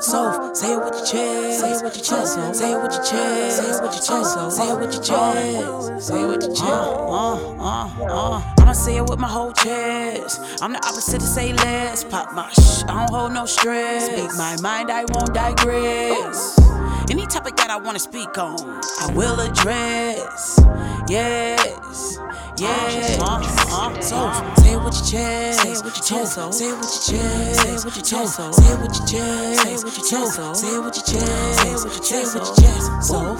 So, 0.00 0.50
say 0.54 0.72
it 0.72 0.82
with 0.82 0.94
your 0.94 1.04
chest. 1.04 1.60
Say 1.60 1.72
it 1.72 1.84
with 1.84 1.94
your 1.94 2.04
chest. 2.04 2.34
Say 2.58 2.72
it 2.72 2.82
with 2.82 2.92
your 2.94 3.04
chest. 3.04 3.56
Say 3.58 3.68
it 3.70 3.82
with 3.82 3.92
your 3.92 4.02
chest. 4.02 4.56
Say 4.56 4.70
it 4.70 4.78
with 4.78 4.94
your 4.94 5.02
chest. 5.02 6.06
Say 6.06 6.22
it 6.22 6.26
with 6.26 6.42
your 6.42 6.54
chest. 6.54 6.70
Uh, 6.70 7.60
uh, 7.60 7.90
uh. 8.08 8.54
I'ma 8.60 8.72
say 8.72 8.96
it 8.96 9.02
with 9.02 9.18
my 9.18 9.28
whole 9.28 9.52
chest. 9.52 10.40
I'm 10.62 10.72
the 10.72 10.78
opposite 10.78 11.16
of 11.16 11.28
say 11.28 11.52
less. 11.52 12.02
Pop 12.04 12.32
my 12.32 12.48
shh. 12.50 12.82
I 12.84 12.94
don't 13.06 13.10
hold 13.10 13.32
no 13.34 13.44
stress. 13.44 14.06
Speak 14.06 14.30
my 14.38 14.56
mind, 14.62 14.90
I 14.90 15.04
won't 15.10 15.34
digress. 15.34 16.58
Any 17.10 17.26
topic 17.26 17.56
that 17.56 17.68
I 17.68 17.76
wanna 17.76 17.98
speak 17.98 18.38
on, 18.38 18.58
I 19.00 19.12
will 19.14 19.38
address. 19.40 20.60
Yes. 21.08 22.18
Yeah, 22.56 23.16
so 23.70 24.30
say 24.56 24.76
what 24.76 24.94
you 24.94 25.04
chest. 25.06 25.60
Say 25.62 25.72
what 25.74 25.96
you 25.96 26.02
chest. 26.02 26.34
So 26.34 26.50
say 26.50 26.72
what 26.72 26.82
you 26.82 27.14
chest. 27.14 27.60
Say 27.60 27.72
what 27.74 27.96
you 27.96 28.02
chest. 28.02 28.36
So 28.36 28.52
say 28.52 28.76
what 28.76 28.96
you 28.96 29.06
chest. 29.06 29.62
Say 29.62 29.74
what 29.74 29.96
you 29.96 30.04
chest. 30.10 30.34
So 30.36 30.54
say 30.54 30.78
what 30.78 30.96
you 30.96 31.02
chest. 31.02 31.60
Say 31.60 31.72
what 31.72 31.94
you 31.94 32.02
chest. 32.02 32.32
Say 32.32 32.38
what 32.38 32.48
you 32.48 32.64
chest. 32.64 33.02
So 33.02 33.36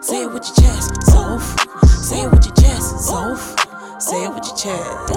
say 0.00 0.26
what 0.26 0.48
you 0.48 0.54
chest. 0.62 0.90
So 1.06 1.38
say 1.86 2.26
what 2.26 2.44
you 2.44 2.52
chest. 2.52 3.00
So 3.00 3.36
say 3.98 4.28
what 4.28 4.44
you 4.44 4.56
chest. 4.56 5.14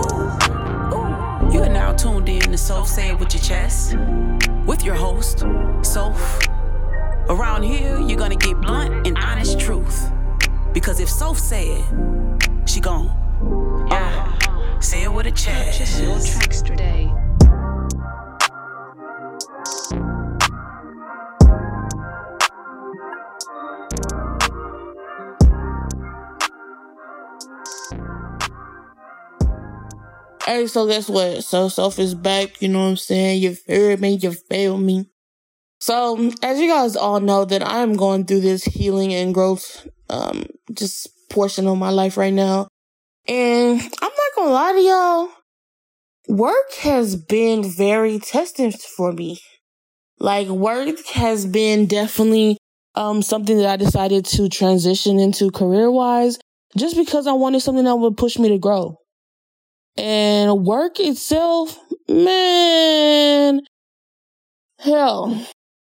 You 1.53 1.61
are 1.61 1.69
now 1.69 1.93
tuned 1.93 2.29
in 2.29 2.41
to 2.41 2.57
Soul 2.57 2.85
Say 2.85 3.09
It 3.09 3.19
With 3.19 3.33
Your 3.33 3.43
Chest 3.43 3.95
with 4.65 4.83
your 4.83 4.95
host, 4.95 5.39
Soph. 5.81 6.39
Around 7.29 7.63
here, 7.63 7.99
you're 7.99 8.17
gonna 8.17 8.35
get 8.35 8.59
blunt 8.61 9.07
and 9.07 9.17
honest 9.17 9.59
truth. 9.59 10.09
Because 10.73 10.99
if 10.99 11.09
Soph 11.09 11.37
said, 11.37 11.83
she 12.65 12.79
gone. 12.79 13.07
Yeah. 13.89 14.22
Purchase 15.33 15.99
your 15.99 16.19
tracks 16.19 16.61
today. 16.61 17.11
Hey, 30.45 30.67
so 30.67 30.85
guess 30.85 31.09
what? 31.09 31.43
So 31.43 31.67
Soph 31.67 31.97
is 31.97 32.13
back, 32.13 32.61
you 32.61 32.67
know 32.67 32.83
what 32.83 32.89
I'm 32.89 32.97
saying? 32.97 33.41
You 33.41 33.57
heard 33.67 34.01
me, 34.01 34.13
you 34.13 34.33
feel 34.33 34.77
me. 34.77 35.07
So, 35.79 36.31
as 36.43 36.59
you 36.59 36.67
guys 36.69 36.95
all 36.95 37.19
know 37.19 37.43
that 37.45 37.67
I'm 37.67 37.95
going 37.95 38.25
through 38.25 38.41
this 38.41 38.65
healing 38.65 39.15
and 39.15 39.33
growth, 39.33 39.87
um, 40.11 40.45
just 40.71 41.09
portion 41.31 41.65
of 41.65 41.79
my 41.79 41.89
life 41.89 42.17
right 42.17 42.31
now. 42.33 42.67
And 43.27 43.81
I'm 43.81 44.12
gonna 44.43 44.53
lie 44.53 44.73
to 44.73 44.81
y'all, 44.81 45.29
work 46.27 46.73
has 46.81 47.15
been 47.15 47.63
very 47.63 48.19
testing 48.19 48.71
for 48.71 49.13
me. 49.13 49.39
Like 50.19 50.47
work 50.47 51.05
has 51.13 51.45
been 51.45 51.85
definitely 51.85 52.57
um 52.95 53.21
something 53.21 53.57
that 53.57 53.67
I 53.67 53.77
decided 53.77 54.25
to 54.25 54.49
transition 54.49 55.19
into 55.19 55.49
career 55.49 55.89
wise 55.89 56.39
just 56.77 56.95
because 56.95 57.25
I 57.27 57.33
wanted 57.33 57.61
something 57.61 57.85
that 57.85 57.95
would 57.95 58.17
push 58.17 58.37
me 58.37 58.49
to 58.49 58.57
grow. 58.57 58.97
And 59.95 60.65
work 60.65 60.99
itself, 60.99 61.77
man, 62.09 63.61
hell, 64.79 65.47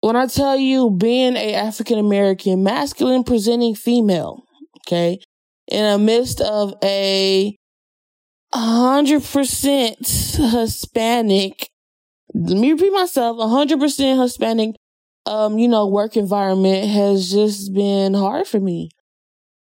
when 0.01 0.15
I 0.15 0.27
tell 0.27 0.55
you 0.55 0.91
being 0.91 1.35
a 1.35 1.53
African 1.55 1.97
American, 1.97 2.63
masculine 2.63 3.23
presenting 3.23 3.75
female, 3.75 4.43
okay, 4.81 5.19
in 5.67 5.83
the 5.83 5.97
midst 5.97 6.41
of 6.41 6.75
a 6.83 7.57
hundred 8.57 9.23
percent 9.23 9.99
Hispanic, 9.99 11.69
let 12.33 12.57
me 12.57 12.71
repeat 12.71 12.91
myself, 12.91 13.37
a 13.39 13.47
hundred 13.47 13.79
percent 13.79 14.19
Hispanic, 14.19 14.75
um, 15.25 15.57
you 15.57 15.67
know, 15.67 15.87
work 15.87 16.17
environment 16.17 16.87
has 16.87 17.31
just 17.31 17.73
been 17.73 18.13
hard 18.13 18.47
for 18.47 18.59
me. 18.59 18.89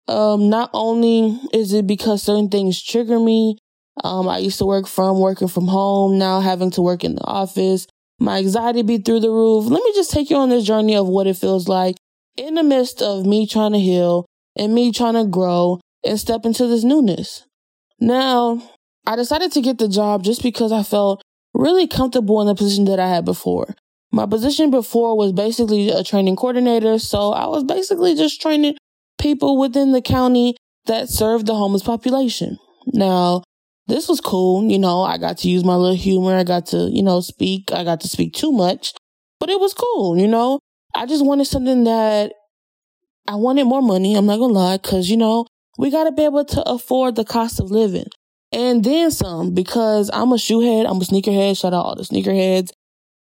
Um, 0.07 0.49
not 0.49 0.71
only 0.73 1.39
is 1.53 1.73
it 1.73 1.87
because 1.87 2.23
certain 2.23 2.49
things 2.49 2.83
trigger 2.83 3.19
me, 3.19 3.59
um, 4.05 4.29
I 4.29 4.39
used 4.39 4.59
to 4.59 4.65
work 4.65 4.87
from 4.87 5.21
working 5.21 5.49
from 5.49 5.69
home, 5.69 6.19
now 6.19 6.41
having 6.41 6.71
to 6.73 6.83
work 6.83 7.05
in 7.05 7.17
the 7.17 7.25
office. 7.25 7.87
My 8.21 8.39
anxiety 8.39 8.83
be 8.83 8.99
through 8.99 9.21
the 9.21 9.31
roof. 9.31 9.67
Let 9.67 9.83
me 9.83 9.93
just 9.95 10.11
take 10.11 10.31
you 10.31 10.37
on 10.37 10.49
this 10.49 10.65
journey 10.65 10.97
of 10.97 11.07
what 11.07 11.27
it 11.27 11.37
feels 11.37 11.69
like 11.69 11.97
in 12.37 12.55
the 12.55 12.63
midst 12.63 13.03
of 13.03 13.27
me 13.27 13.47
trying 13.47 13.73
to 13.73 13.79
heal 13.79 14.27
and 14.57 14.75
me 14.75 14.93
trying 14.93 15.15
to 15.15 15.25
grow 15.25 15.81
and 16.05 16.19
step 16.19 16.45
into 16.45 16.67
this 16.67 16.85
newness. 16.85 17.45
Now, 18.01 18.63
I 19.09 19.17
decided 19.17 19.53
to 19.53 19.63
get 19.63 19.79
the 19.79 19.89
job 19.89 20.23
just 20.23 20.43
because 20.43 20.71
I 20.71 20.83
felt 20.83 21.23
really 21.55 21.87
comfortable 21.87 22.43
in 22.43 22.47
the 22.47 22.55
position 22.55 22.85
that 22.85 23.01
I 23.01 23.09
had 23.09 23.25
before. 23.25 23.75
My 24.13 24.27
position 24.27 24.71
before 24.71 25.17
was 25.17 25.33
basically 25.33 25.89
a 25.89 26.05
training 26.05 26.37
coordinator, 26.37 26.99
so 26.99 27.33
I 27.33 27.47
was 27.47 27.65
basically 27.65 28.15
just 28.15 28.43
training 28.43 28.77
people 29.19 29.59
within 29.59 29.93
the 29.93 30.03
county 30.03 30.57
that 30.85 31.09
served 31.09 31.47
the 31.47 31.55
homeless 31.55 31.83
population. 31.83 32.59
Now, 32.93 33.45
this 33.87 34.09
was 34.09 34.21
cool. 34.21 34.71
You 34.71 34.79
know, 34.79 35.01
I 35.01 35.17
got 35.17 35.39
to 35.39 35.49
use 35.49 35.65
my 35.65 35.75
little 35.75 35.97
humor. 35.97 36.37
I 36.37 36.45
got 36.45 36.67
to, 36.67 36.91
you 36.93 37.03
know, 37.03 37.23
speak. 37.23 37.73
I 37.73 37.85
got 37.85 38.03
to 38.03 38.09
speak 38.09 38.35
too 38.35 38.53
much, 38.53 38.93
but 39.41 39.49
it 39.49 39.59
was 39.59 39.73
cool. 39.73 40.19
You 40.19 40.29
know, 40.29 40.59
I 40.95 41.07
just 41.07 41.25
wanted 41.25 41.47
something 41.47 41.85
that 41.85 42.35
I 43.27 43.37
wanted 43.37 43.65
more 43.65 43.81
money. 43.81 44.17
I'm 44.17 44.27
not 44.27 44.37
going 44.37 44.53
to 44.53 44.59
lie. 44.59 44.77
Cause, 44.77 45.09
you 45.09 45.17
know, 45.17 45.47
we 45.79 45.91
got 45.91 46.05
to 46.05 46.13
be 46.13 46.27
able 46.27 46.45
to 46.45 46.63
afford 46.69 47.17
the 47.17 47.25
cost 47.25 47.59
of 47.59 47.71
living 47.71 48.09
and 48.53 48.85
then 48.85 49.11
some 49.11 49.55
because 49.55 50.11
I'm 50.13 50.33
a 50.33 50.37
shoehead. 50.37 50.89
I'm 50.89 50.97
a 50.97 51.05
sneakerhead. 51.05 51.59
Shout 51.59 51.75
out 51.75 51.85
all 51.85 51.97
the 51.97 52.03
sneakerheads. 52.03 52.71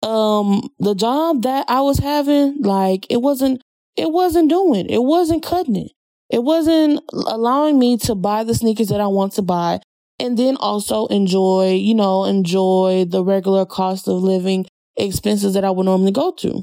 Um, 0.06 0.68
the 0.78 0.94
job 0.94 1.42
that 1.42 1.64
I 1.68 1.80
was 1.80 1.98
having, 1.98 2.60
like, 2.60 3.06
it 3.10 3.22
wasn't, 3.22 3.62
it 3.96 4.10
wasn't 4.12 4.50
doing, 4.50 4.86
it 4.90 5.02
wasn't 5.02 5.42
cutting 5.42 5.76
it. 5.76 5.92
It 6.30 6.42
wasn't 6.42 7.00
allowing 7.12 7.78
me 7.78 7.96
to 7.98 8.14
buy 8.14 8.44
the 8.44 8.54
sneakers 8.54 8.88
that 8.88 9.00
I 9.00 9.06
want 9.06 9.32
to 9.34 9.42
buy 9.42 9.80
and 10.18 10.38
then 10.38 10.56
also 10.56 11.06
enjoy, 11.06 11.72
you 11.74 11.94
know, 11.94 12.24
enjoy 12.24 13.04
the 13.08 13.24
regular 13.24 13.64
cost 13.66 14.08
of 14.08 14.22
living 14.22 14.66
expenses 14.96 15.54
that 15.54 15.64
I 15.64 15.70
would 15.70 15.86
normally 15.86 16.12
go 16.12 16.32
to. 16.32 16.62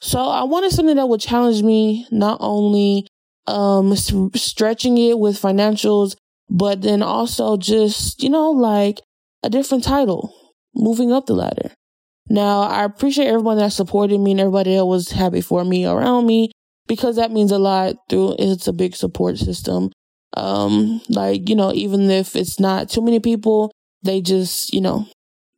So 0.00 0.18
I 0.18 0.44
wanted 0.44 0.72
something 0.72 0.96
that 0.96 1.08
would 1.08 1.20
challenge 1.20 1.62
me, 1.62 2.06
not 2.10 2.38
only 2.40 3.06
um 3.48 3.94
stretching 3.96 4.98
it 4.98 5.18
with 5.18 5.40
financials, 5.40 6.16
but 6.48 6.82
then 6.82 7.02
also 7.02 7.56
just, 7.56 8.22
you 8.22 8.30
know, 8.30 8.50
like 8.50 9.00
a 9.42 9.50
different 9.50 9.84
title, 9.84 10.34
moving 10.74 11.12
up 11.12 11.26
the 11.26 11.34
ladder. 11.34 11.70
Now, 12.28 12.62
I 12.62 12.84
appreciate 12.84 13.26
everyone 13.26 13.58
that 13.58 13.72
supported 13.72 14.18
me 14.18 14.32
and 14.32 14.40
everybody 14.40 14.74
that 14.76 14.86
was 14.86 15.10
happy 15.10 15.40
for 15.40 15.64
me 15.64 15.84
around 15.86 16.26
me 16.26 16.50
because 16.86 17.16
that 17.16 17.30
means 17.30 17.52
a 17.52 17.58
lot 17.58 17.96
through 18.08 18.36
it's 18.38 18.66
a 18.68 18.72
big 18.72 18.94
support 18.94 19.38
system. 19.38 19.90
Um, 20.36 21.00
like, 21.08 21.48
you 21.48 21.54
know, 21.54 21.72
even 21.72 22.10
if 22.10 22.36
it's 22.36 22.58
not 22.58 22.88
too 22.88 23.02
many 23.02 23.20
people, 23.20 23.72
they 24.02 24.20
just, 24.20 24.72
you 24.72 24.80
know, 24.80 25.06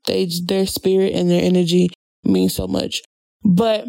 they, 0.07 0.29
their 0.45 0.67
spirit 0.67 1.13
and 1.15 1.31
their 1.31 1.43
energy 1.43 1.91
means 2.25 2.55
so 2.55 2.67
much. 2.67 3.03
But, 3.45 3.87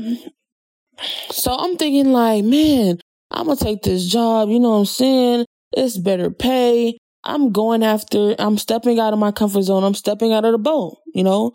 so 1.31 1.55
I'm 1.55 1.77
thinking 1.77 2.11
like, 2.11 2.43
man, 2.43 2.99
I'm 3.31 3.47
gonna 3.47 3.57
take 3.57 3.81
this 3.81 4.07
job, 4.07 4.49
you 4.49 4.59
know 4.59 4.71
what 4.71 4.77
I'm 4.77 4.85
saying? 4.85 5.45
It's 5.75 5.97
better 5.97 6.31
pay. 6.31 6.97
I'm 7.23 7.51
going 7.51 7.83
after, 7.83 8.35
I'm 8.39 8.57
stepping 8.57 8.99
out 8.99 9.13
of 9.13 9.19
my 9.19 9.31
comfort 9.31 9.63
zone. 9.63 9.83
I'm 9.83 9.95
stepping 9.95 10.31
out 10.31 10.45
of 10.45 10.51
the 10.51 10.57
boat, 10.57 10.97
you 11.13 11.23
know? 11.23 11.53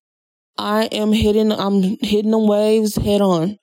I 0.58 0.84
am 0.86 1.12
hitting, 1.12 1.52
I'm 1.52 1.82
hitting 2.00 2.32
the 2.32 2.38
waves 2.38 2.96
head 2.96 3.20
on. 3.20 3.56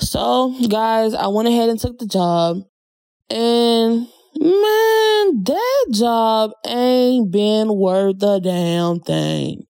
So, 0.00 0.54
guys, 0.68 1.14
I 1.14 1.28
went 1.28 1.48
ahead 1.48 1.68
and 1.68 1.78
took 1.78 1.98
the 1.98 2.06
job. 2.06 2.62
And 3.30 4.08
Man, 4.36 5.44
that 5.44 5.86
job 5.92 6.50
ain't 6.66 7.30
been 7.30 7.68
worth 7.76 8.20
a 8.22 8.40
damn 8.40 8.98
thing. 8.98 9.64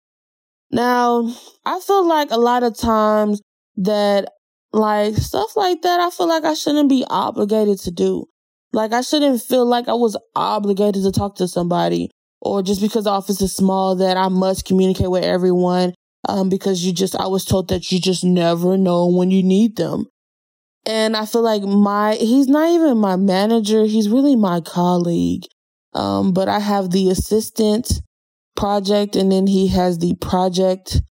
Now, 0.70 1.31
I 1.66 1.81
feel 1.81 2.08
like 2.08 2.31
a 2.31 2.38
lot 2.38 2.62
of 2.62 2.76
times 2.76 3.43
that 3.76 4.31
like 4.72 5.16
stuff 5.16 5.54
like 5.54 5.82
that, 5.82 6.00
I 6.00 6.08
feel 6.08 6.28
like 6.28 6.44
I 6.44 6.54
shouldn't 6.54 6.88
be 6.88 7.04
obligated 7.10 7.78
to 7.81 7.90
do. 7.90 8.25
Like 8.75 8.93
I 8.93 9.03
shouldn't 9.03 9.41
feel 9.41 9.65
like 9.65 9.88
I 9.88 9.94
was 9.94 10.17
obligated 10.35 11.05
to 11.05 11.12
talk 11.12 11.37
to 11.37 11.47
somebody 11.47 12.11
or 12.41 12.61
just 12.61 12.81
because 12.81 13.05
the 13.05 13.11
office 13.11 13.41
is 13.41 13.55
small 13.55 13.94
that 13.97 14.17
I 14.17 14.29
must 14.29 14.65
communicate 14.65 15.11
with 15.11 15.25
everyone. 15.25 15.94
Um, 16.26 16.49
because 16.49 16.85
you 16.85 16.93
just, 16.93 17.15
I 17.15 17.26
was 17.26 17.44
told 17.44 17.69
that 17.69 17.93
you 17.93 18.00
just 18.00 18.25
never 18.25 18.79
know 18.79 19.06
when 19.06 19.31
you 19.31 19.43
need 19.43 19.76
them. 19.76 20.06
And 20.87 21.17
I 21.17 21.26
feel 21.26 21.43
like 21.43 21.62
my, 21.62 22.15
he's 22.15 22.49
not 22.49 22.71
even 22.71 22.97
my 22.97 23.17
manager. 23.17 23.85
He's 23.85 24.09
really 24.09 24.35
my 24.35 24.61
colleague. 24.61 25.43
Um, 25.93 26.32
but 26.32 26.49
I 26.49 26.61
have 26.61 26.91
the 26.91 27.11
assistant 27.11 28.00
project 28.56 29.17
and 29.17 29.31
then 29.31 29.47
he 29.47 29.69
has 29.69 29.99
the 29.99 30.15
project 30.15 31.03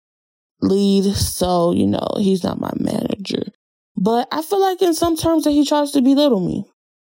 lead. 0.63 1.15
So, 1.15 1.73
you 1.73 1.87
know, 1.87 2.09
he's 2.17 2.43
not 2.43 2.59
my 2.59 2.73
manager. 2.81 3.45
But 3.97 4.29
I 4.33 4.41
feel 4.43 4.61
like 4.61 4.81
in 4.81 4.95
some 4.95 5.17
terms 5.17 5.45
that 5.45 5.53
he 5.53 5.65
tries 5.67 5.93
to 5.93 6.01
belittle 6.01 6.41
me. 6.41 6.65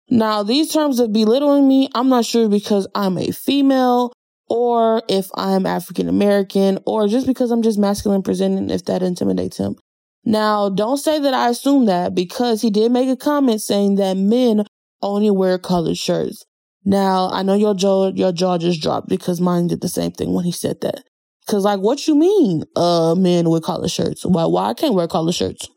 Now, 0.10 0.44
these 0.44 0.72
terms 0.72 1.00
of 1.00 1.12
belittling 1.12 1.68
me, 1.68 1.90
I'm 1.96 2.10
not 2.10 2.25
sure 2.25 2.48
because 2.48 2.88
I'm 2.94 3.18
a 3.18 3.31
female 3.31 4.13
or 4.48 5.02
if 5.10 5.30
I'm 5.36 5.66
African 5.66 6.07
American 6.07 6.80
or 6.86 7.07
just 7.07 7.25
because 7.25 7.52
I'm 7.52 7.63
just 7.63 7.80
masculine 7.80 8.22
presenting, 8.22 8.69
if 8.69 8.86
that 8.86 9.02
intimidates 9.02 9.57
him. 9.57 9.75
Now, 10.24 10.69
don't 10.69 10.98
say 10.98 11.19
that 11.19 11.34
I 11.34 11.50
assume 11.50 11.86
that 11.86 12.16
because 12.16 12.62
he 12.62 12.69
did 12.69 12.92
make 12.92 13.10
a 13.10 13.16
comment 13.16 13.62
saying 13.62 13.96
that 13.96 14.18
men 14.18 14.66
only 15.02 15.31
wear 15.31 15.57
colored 15.57 15.98
shirts. 15.98 16.44
Now, 16.84 17.30
I 17.31 17.42
know 17.42 17.56
your 17.56 17.74
jaw, 17.74 18.12
your 18.12 18.31
jaw 18.31 18.58
just 18.58 18.81
dropped 18.81 19.10
because 19.10 19.42
mine 19.42 19.68
did 19.68 19.81
the 19.81 19.90
same 19.90 20.12
thing 20.12 20.34
when 20.34 20.46
he 20.46 20.51
said 20.51 20.81
that. 20.81 21.04
Cause 21.48 21.63
like, 21.63 21.80
what 21.80 22.08
you 22.08 22.16
mean, 22.16 22.63
uh, 22.75 23.13
men 23.16 23.50
with 23.50 23.63
collar 23.63 23.88
shirts? 23.88 24.25
Why, 24.25 24.46
why 24.46 24.69
I 24.69 24.74
can't 24.74 24.96
wear 24.96 25.08
collar 25.08 25.31
shirts? 25.31 25.69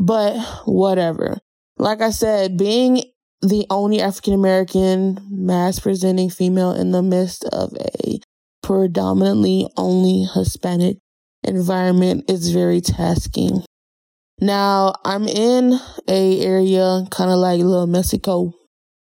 But 0.00 0.38
whatever. 0.64 1.38
Like 1.76 2.00
I 2.00 2.10
said, 2.10 2.56
being 2.56 3.02
the 3.40 3.66
only 3.70 4.00
African 4.00 4.34
American 4.34 5.18
mass 5.30 5.78
presenting 5.78 6.30
female 6.30 6.72
in 6.72 6.90
the 6.90 7.02
midst 7.02 7.44
of 7.46 7.72
a 7.74 8.20
predominantly 8.62 9.68
only 9.76 10.24
Hispanic 10.34 10.98
environment 11.44 12.28
is 12.28 12.50
very 12.50 12.80
tasking. 12.80 13.64
Now, 14.40 14.94
I'm 15.04 15.26
in 15.26 15.78
a 16.08 16.40
area 16.40 17.04
kind 17.10 17.30
of 17.30 17.38
like 17.38 17.60
little 17.60 17.86
Mexico. 17.86 18.52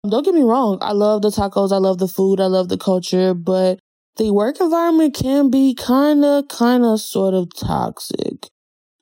Don't 0.08 0.24
get 0.24 0.34
me 0.34 0.42
wrong, 0.42 0.78
I 0.82 0.92
love 0.92 1.22
the 1.22 1.30
tacos, 1.30 1.72
I 1.72 1.78
love 1.78 1.98
the 1.98 2.08
food, 2.08 2.40
I 2.40 2.46
love 2.46 2.68
the 2.68 2.76
culture, 2.76 3.32
but 3.32 3.78
the 4.16 4.32
work 4.32 4.60
environment 4.60 5.14
can 5.14 5.50
be 5.50 5.74
kind 5.74 6.24
of, 6.24 6.48
kind 6.48 6.84
of, 6.84 7.00
sort 7.00 7.34
of 7.34 7.48
toxic. 7.56 8.48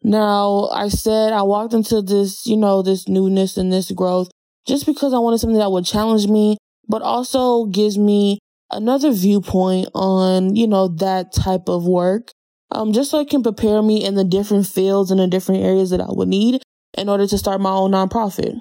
Now, 0.03 0.69
I 0.73 0.89
said 0.89 1.33
I 1.33 1.43
walked 1.43 1.75
into 1.75 2.03
this, 2.03 2.47
you 2.47 2.57
know, 2.57 2.83
this 2.83 3.09
newness 3.09 3.57
and 3.57 3.73
this 3.73 3.91
growth 3.91 4.31
just 4.67 4.87
because 4.87 5.13
I 5.15 5.19
wanted 5.19 5.39
something 5.39 5.59
that 5.59 5.73
would 5.73 5.85
challenge 5.85 6.27
me, 6.29 6.57
but 6.89 7.03
also 7.03 7.67
gives 7.67 7.99
me 7.99 8.39
another 8.71 9.13
viewpoint 9.13 9.89
on, 9.95 10.57
you 10.57 10.67
know, 10.67 10.89
that 10.89 11.33
type 11.33 11.69
of 11.69 11.87
work. 11.87 12.31
Um, 12.71 12.93
just 12.93 13.11
so 13.11 13.21
it 13.21 13.29
can 13.29 13.43
prepare 13.43 13.83
me 13.83 14.03
in 14.03 14.15
the 14.15 14.25
different 14.25 14.67
fields 14.67 15.11
and 15.11 15.21
the 15.21 15.27
different 15.27 15.63
areas 15.63 15.91
that 15.91 16.01
I 16.01 16.07
would 16.09 16.29
need 16.29 16.63
in 16.97 17.09
order 17.09 17.27
to 17.27 17.39
start 17.39 17.61
my 17.61 17.71
own 17.71 17.91
nonprofit. 17.91 18.61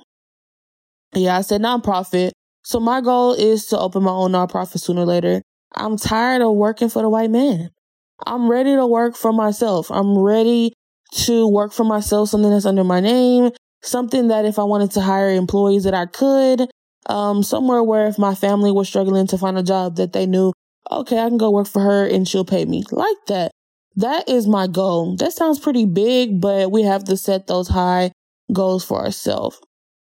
Yeah, 1.14 1.38
I 1.38 1.42
said 1.42 1.62
nonprofit. 1.62 2.32
So 2.64 2.80
my 2.80 3.02
goal 3.02 3.34
is 3.34 3.66
to 3.68 3.80
open 3.80 4.04
my 4.04 4.12
own 4.12 4.32
nonprofit 4.32 4.80
sooner 4.80 5.02
or 5.02 5.06
later. 5.06 5.42
I'm 5.76 5.98
tired 5.98 6.42
of 6.42 6.56
working 6.56 6.90
for 6.90 7.02
the 7.02 7.10
white 7.10 7.32
man. 7.32 7.70
I'm 8.26 8.50
ready 8.50 8.76
to 8.76 8.86
work 8.86 9.16
for 9.16 9.34
myself. 9.34 9.90
I'm 9.90 10.18
ready 10.18 10.74
to 11.14 11.48
work 11.48 11.74
for 11.74 11.84
myself, 11.84 12.30
something 12.30 12.52
that's 12.52 12.66
under 12.66 12.84
my 12.84 13.00
name, 13.00 13.52
something 13.82 14.28
that 14.30 14.46
if 14.46 14.60
I 14.60 14.64
wanted 14.64 14.92
to 14.92 15.02
hire 15.02 15.30
employees 15.30 15.84
that 15.84 15.94
I 15.94 16.06
could, 16.06 16.70
um, 17.08 17.44
somewhere 17.44 17.84
where 17.84 18.08
if 18.08 18.18
my 18.18 18.36
family 18.36 18.72
was 18.72 18.88
struggling 18.88 19.28
to 19.28 19.38
find 19.38 19.58
a 19.58 19.64
job 19.64 19.96
that 19.98 20.14
they 20.14 20.26
knew, 20.26 20.54
okay, 20.90 21.20
I 21.20 21.28
can 21.28 21.38
go 21.38 21.52
work 21.52 21.68
for 21.68 21.82
her 21.82 22.06
and 22.06 22.28
she'll 22.28 22.46
pay 22.46 22.66
me 22.66 22.84
like 22.92 23.18
that. 23.28 23.52
That 23.96 24.30
is 24.30 24.48
my 24.48 24.68
goal. 24.68 25.16
That 25.18 25.34
sounds 25.34 25.60
pretty 25.60 25.86
big, 25.86 26.40
but 26.40 26.72
we 26.72 26.84
have 26.84 27.04
to 27.06 27.18
set 27.18 27.48
those 27.48 27.68
high 27.68 28.12
goals 28.54 28.86
for 28.86 29.04
ourselves. 29.04 29.60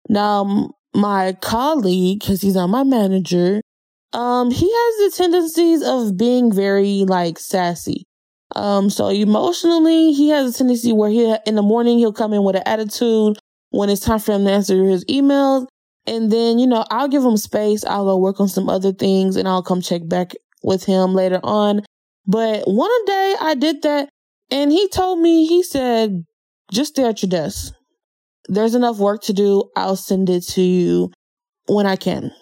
Now, 0.08 0.70
my 0.94 1.36
colleague, 1.40 2.22
cause 2.22 2.42
he's 2.42 2.56
not 2.56 2.66
my 2.66 2.82
manager, 2.82 3.60
um, 4.12 4.50
he 4.50 4.68
has 4.68 5.12
the 5.12 5.16
tendencies 5.16 5.82
of 5.82 6.16
being 6.16 6.52
very 6.52 7.04
like 7.06 7.38
sassy. 7.38 8.04
Um, 8.56 8.90
so 8.90 9.08
emotionally, 9.08 10.12
he 10.12 10.30
has 10.30 10.52
a 10.52 10.58
tendency 10.58 10.92
where 10.92 11.10
he 11.10 11.36
in 11.46 11.54
the 11.54 11.62
morning 11.62 11.98
he'll 11.98 12.12
come 12.12 12.32
in 12.32 12.42
with 12.42 12.56
an 12.56 12.64
attitude 12.66 13.38
when 13.70 13.88
it's 13.90 14.02
time 14.02 14.18
for 14.18 14.32
him 14.32 14.44
to 14.44 14.52
answer 14.52 14.84
his 14.84 15.04
emails, 15.06 15.66
and 16.06 16.30
then 16.30 16.58
you 16.58 16.66
know 16.66 16.84
I'll 16.90 17.08
give 17.08 17.24
him 17.24 17.36
space. 17.36 17.84
I'll 17.84 18.04
go 18.04 18.18
work 18.18 18.40
on 18.40 18.48
some 18.48 18.68
other 18.68 18.92
things, 18.92 19.36
and 19.36 19.48
I'll 19.48 19.62
come 19.62 19.80
check 19.80 20.02
back 20.08 20.32
with 20.62 20.84
him 20.84 21.14
later 21.14 21.40
on. 21.42 21.82
But 22.26 22.64
one 22.66 23.04
day 23.06 23.36
I 23.40 23.54
did 23.54 23.82
that, 23.82 24.08
and 24.50 24.70
he 24.70 24.88
told 24.88 25.20
me 25.20 25.46
he 25.46 25.62
said, 25.62 26.24
"Just 26.72 26.92
stay 26.92 27.04
at 27.04 27.22
your 27.22 27.30
desk. 27.30 27.74
There's 28.48 28.74
enough 28.74 28.98
work 28.98 29.22
to 29.22 29.32
do. 29.32 29.70
I'll 29.76 29.96
send 29.96 30.28
it 30.30 30.42
to 30.48 30.62
you 30.62 31.10
when 31.66 31.86
I 31.86 31.96
can." 31.96 32.32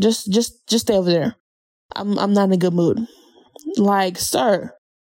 Just, 0.00 0.30
just, 0.30 0.66
just 0.68 0.86
stay 0.86 0.94
over 0.94 1.10
there. 1.10 1.34
I'm, 1.96 2.18
I'm 2.18 2.32
not 2.32 2.44
in 2.44 2.52
a 2.52 2.56
good 2.56 2.74
mood. 2.74 3.06
Like, 3.76 4.18
sir, 4.18 4.72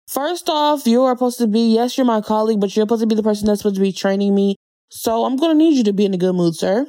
first 0.08 0.48
off, 0.48 0.86
you 0.86 1.02
are 1.02 1.14
supposed 1.16 1.38
to 1.38 1.46
be, 1.46 1.74
yes, 1.74 1.96
you're 1.96 2.06
my 2.06 2.20
colleague, 2.20 2.60
but 2.60 2.74
you're 2.74 2.84
supposed 2.84 3.00
to 3.00 3.06
be 3.06 3.14
the 3.14 3.22
person 3.22 3.46
that's 3.46 3.60
supposed 3.60 3.76
to 3.76 3.82
be 3.82 3.92
training 3.92 4.34
me. 4.34 4.56
So 4.90 5.24
I'm 5.24 5.38
to 5.38 5.54
need 5.54 5.76
you 5.76 5.84
to 5.84 5.92
be 5.92 6.04
in 6.04 6.14
a 6.14 6.18
good 6.18 6.34
mood, 6.34 6.54
sir. 6.54 6.86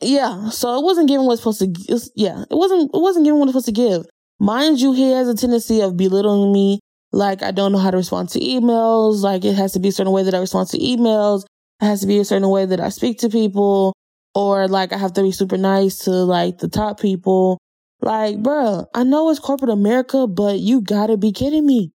Yeah. 0.00 0.50
So 0.50 0.78
it 0.78 0.84
wasn't 0.84 1.08
giving 1.08 1.26
what 1.26 1.34
it's 1.34 1.42
supposed 1.42 1.60
to, 1.60 2.10
yeah, 2.14 2.42
it 2.42 2.54
wasn't, 2.54 2.90
it 2.92 3.00
wasn't 3.00 3.24
giving 3.24 3.38
what 3.38 3.48
it's 3.48 3.52
supposed 3.52 3.66
to 3.66 3.72
give. 3.72 4.06
Mind 4.38 4.80
you, 4.80 4.92
he 4.92 5.12
has 5.12 5.28
a 5.28 5.34
tendency 5.34 5.80
of 5.80 5.96
belittling 5.96 6.52
me. 6.52 6.80
Like, 7.12 7.42
I 7.42 7.50
don't 7.50 7.72
know 7.72 7.78
how 7.78 7.90
to 7.90 7.96
respond 7.96 8.28
to 8.30 8.40
emails. 8.40 9.22
Like, 9.22 9.44
it 9.44 9.54
has 9.54 9.72
to 9.72 9.78
be 9.78 9.88
a 9.88 9.92
certain 9.92 10.12
way 10.12 10.22
that 10.24 10.34
I 10.34 10.38
respond 10.38 10.68
to 10.70 10.78
emails. 10.78 11.44
It 11.80 11.86
has 11.86 12.00
to 12.00 12.06
be 12.06 12.18
a 12.18 12.24
certain 12.24 12.48
way 12.48 12.66
that 12.66 12.80
I 12.80 12.90
speak 12.90 13.20
to 13.20 13.28
people 13.28 13.94
or 14.36 14.68
like 14.68 14.92
I 14.92 14.98
have 14.98 15.14
to 15.14 15.22
be 15.22 15.32
super 15.32 15.56
nice 15.56 16.00
to 16.00 16.10
like 16.10 16.58
the 16.58 16.68
top 16.68 17.00
people. 17.00 17.58
Like, 18.02 18.36
bruh, 18.36 18.84
I 18.94 19.02
know 19.02 19.30
it's 19.30 19.38
corporate 19.38 19.70
America, 19.70 20.26
but 20.26 20.58
you 20.58 20.82
gotta 20.82 21.16
be 21.16 21.32
kidding 21.32 21.64
me. 21.64 21.92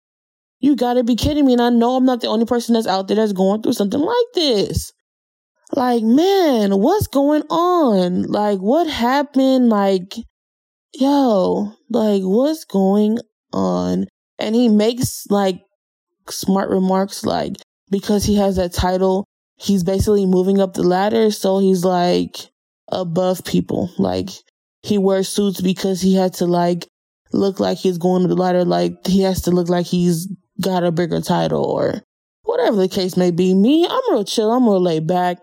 You 0.62 0.78
gotta 0.78 1.04
be 1.04 1.18
kidding 1.18 1.46
me. 1.46 1.54
And 1.54 1.62
I 1.62 1.70
know 1.70 1.98
I'm 1.98 2.06
not 2.06 2.22
the 2.22 2.28
only 2.28 2.46
person 2.46 2.74
that's 2.74 2.88
out 2.88 3.10
there 3.10 3.18
that's 3.18 3.34
going 3.34 3.62
through 3.62 3.74
something 3.74 4.00
like 4.00 4.26
this. 4.34 4.94
Like, 5.72 6.04
man, 6.04 6.80
what's 6.80 7.08
going 7.08 7.44
on? 7.44 8.24
Like, 8.24 8.60
what 8.60 8.88
happened? 8.88 9.70
Like, 9.70 10.16
yo, 10.94 11.74
like, 11.90 12.24
what's 12.24 12.66
going 12.66 13.20
on? 13.54 14.08
And 14.40 14.56
he 14.56 14.68
makes 14.68 15.26
like 15.30 15.62
smart 16.30 16.70
remarks 16.70 17.26
like, 17.26 17.56
because 17.92 18.24
he 18.24 18.36
has 18.36 18.56
that 18.56 18.74
title, 18.74 19.26
he's 19.58 19.84
basically 19.84 20.26
moving 20.26 20.60
up 20.60 20.74
the 20.74 20.84
ladder. 20.84 21.32
So 21.32 21.60
he's 21.60 21.84
like 21.86 22.38
above 22.92 23.44
people. 23.46 23.92
Like 23.98 24.30
he 24.82 24.98
wears 24.98 25.30
suits 25.30 25.62
because 25.62 26.02
he 26.02 26.16
had 26.16 26.34
to 26.36 26.46
like 26.46 26.88
look 27.34 27.60
like 27.60 27.78
he's 27.78 27.98
going 27.98 28.24
up 28.24 28.30
the 28.30 28.36
ladder. 28.36 28.66
Like 28.66 29.06
he 29.06 29.22
has 29.22 29.44
to 29.44 29.52
look 29.52 29.70
like 29.70 29.86
he's 29.86 30.28
got 30.62 30.84
a 30.84 30.92
bigger 30.92 31.22
title 31.22 31.64
or 31.64 32.02
whatever 32.44 32.78
the 32.78 32.88
case 32.90 33.16
may 33.16 33.32
be. 33.32 33.54
Me, 33.54 33.86
I'm 33.88 34.14
real 34.14 34.24
chill. 34.24 34.52
I'm 34.52 34.66
real 34.66 34.82
laid 34.82 35.06
back. 35.06 35.38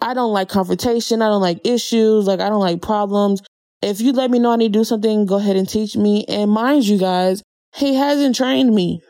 I 0.00 0.14
don't 0.14 0.32
like 0.32 0.48
confrontation. 0.48 1.22
I 1.22 1.28
don't 1.28 1.40
like 1.40 1.66
issues. 1.66 2.26
Like 2.26 2.40
I 2.40 2.48
don't 2.48 2.60
like 2.60 2.82
problems. 2.82 3.42
If 3.82 4.00
you 4.00 4.12
let 4.12 4.30
me 4.30 4.38
know 4.38 4.52
I 4.52 4.56
need 4.56 4.72
to 4.72 4.78
do 4.78 4.84
something, 4.84 5.26
go 5.26 5.36
ahead 5.36 5.56
and 5.56 5.68
teach 5.68 5.96
me. 5.96 6.24
And 6.26 6.50
mind 6.50 6.86
you 6.86 6.98
guys, 6.98 7.42
he 7.74 7.94
hasn't 7.94 8.36
trained 8.36 8.74
me. 8.74 9.00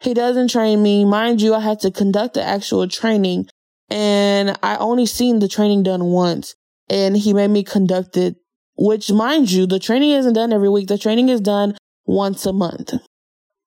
He 0.00 0.14
doesn't 0.14 0.50
train 0.50 0.82
me. 0.82 1.04
Mind 1.04 1.40
you, 1.40 1.54
I 1.54 1.60
had 1.60 1.80
to 1.80 1.90
conduct 1.90 2.34
the 2.34 2.42
actual 2.42 2.86
training 2.88 3.48
and 3.88 4.58
I 4.62 4.76
only 4.76 5.06
seen 5.06 5.38
the 5.38 5.48
training 5.48 5.82
done 5.82 6.04
once 6.04 6.54
and 6.88 7.16
he 7.16 7.32
made 7.32 7.48
me 7.48 7.64
conduct 7.64 8.16
it, 8.16 8.36
which 8.76 9.10
mind 9.10 9.50
you, 9.50 9.66
the 9.66 9.78
training 9.78 10.10
isn't 10.10 10.34
done 10.34 10.52
every 10.52 10.68
week. 10.68 10.88
The 10.88 10.98
training 10.98 11.28
is 11.28 11.40
done 11.40 11.76
once 12.04 12.46
a 12.46 12.52
month. 12.52 12.94